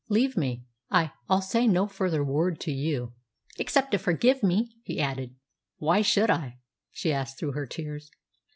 "Leave 0.09 0.35
me. 0.35 0.65
I 0.89 1.11
I'll 1.29 1.43
say 1.43 1.67
no 1.67 1.85
further 1.85 2.23
word 2.23 2.59
to 2.61 2.71
you." 2.71 3.13
"Except 3.59 3.91
to 3.91 3.99
forgive 3.99 4.41
me," 4.41 4.75
He 4.81 4.99
added. 4.99 5.35
"Why 5.77 6.01
should 6.01 6.31
I?" 6.31 6.57
she 6.91 7.13
asked 7.13 7.37
through 7.37 7.51
her 7.51 7.67
tears. 7.67 8.09